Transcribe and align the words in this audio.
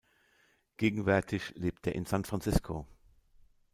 Gegenwärtig 0.77 1.53
lebt 1.55 1.85
er 1.85 1.93
in 1.93 2.05
San 2.07 2.25
Francisco. 2.25 2.87